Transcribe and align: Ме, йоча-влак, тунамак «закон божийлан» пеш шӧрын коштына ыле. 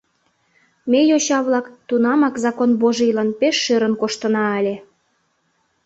Ме, 0.91 1.01
йоча-влак, 1.09 1.65
тунамак 1.87 2.35
«закон 2.45 2.71
божийлан» 2.81 3.29
пеш 3.39 3.55
шӧрын 3.65 3.93
коштына 4.01 4.43
ыле. 4.59 4.75